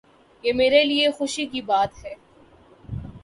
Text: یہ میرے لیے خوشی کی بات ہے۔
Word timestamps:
یہ 0.43 0.53
میرے 0.53 0.83
لیے 0.83 1.09
خوشی 1.11 1.45
کی 1.45 1.61
بات 1.61 2.03
ہے۔ 2.05 2.13